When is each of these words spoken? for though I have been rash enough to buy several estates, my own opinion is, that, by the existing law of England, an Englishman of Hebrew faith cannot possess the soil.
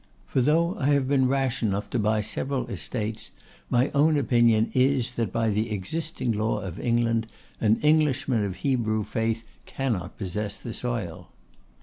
for 0.25 0.41
though 0.41 0.75
I 0.79 0.87
have 0.93 1.07
been 1.07 1.27
rash 1.27 1.61
enough 1.61 1.91
to 1.91 1.99
buy 1.99 2.21
several 2.21 2.65
estates, 2.65 3.29
my 3.69 3.91
own 3.91 4.17
opinion 4.17 4.71
is, 4.73 5.11
that, 5.13 5.31
by 5.31 5.49
the 5.51 5.69
existing 5.69 6.31
law 6.31 6.59
of 6.61 6.79
England, 6.79 7.31
an 7.59 7.79
Englishman 7.81 8.43
of 8.43 8.55
Hebrew 8.65 9.03
faith 9.03 9.43
cannot 9.67 10.17
possess 10.17 10.57
the 10.57 10.73
soil. 10.73 11.29